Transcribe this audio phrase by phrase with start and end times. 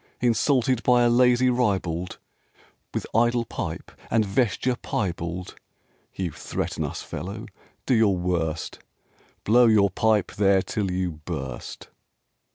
[0.19, 2.17] Insulted by a lazy ribald
[2.91, 5.53] With idle pipe and vesture piebald?
[6.15, 7.45] You threaten us, fellow?
[7.85, 8.79] Do your worst,
[9.43, 11.89] Blow your pipe there till you burst!"